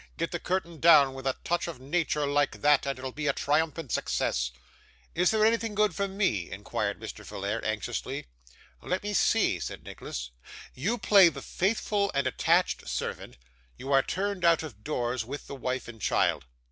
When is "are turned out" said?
13.93-14.63